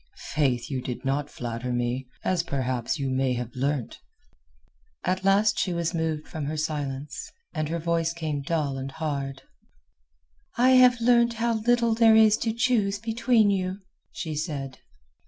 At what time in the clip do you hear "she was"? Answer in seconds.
5.59-5.93